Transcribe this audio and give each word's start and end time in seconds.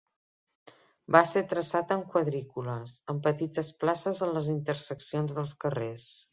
Va 1.15 1.21
ser 1.31 1.43
traçat 1.51 1.93
en 1.97 2.01
quadrícules, 2.15 2.97
amb 3.15 3.23
petites 3.29 3.71
places 3.85 4.25
a 4.29 4.33
les 4.33 4.51
interseccions 4.59 5.39
dels 5.41 5.57
carrers. 5.67 6.13